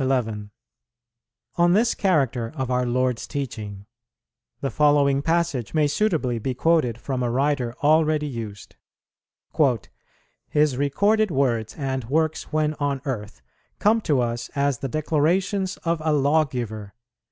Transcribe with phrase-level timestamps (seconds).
[0.00, 0.50] 11.
[1.54, 3.86] On this character of our Lord's teaching,
[4.60, 8.74] the following passage may suitably be quoted from a writer already used.
[10.48, 13.42] "His recorded words and works when on earth...
[13.78, 16.92] come to us as the declarations of a Lawgiver.